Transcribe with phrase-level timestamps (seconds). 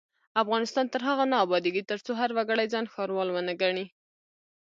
[0.41, 3.85] افغانستان تر هغو نه ابادیږي، ترڅو هر وګړی ځان ښاروال ونه ګڼي.